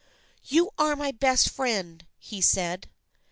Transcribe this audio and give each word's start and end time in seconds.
"You 0.55 0.71
are 0.79 0.95
my 0.95 1.11
best 1.11 1.47
friend," 1.51 2.07
he 2.17 2.41
said. 2.41 2.89